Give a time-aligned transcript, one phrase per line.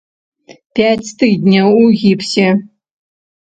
[0.79, 2.49] Пяць тыдняў у гіпсе!!!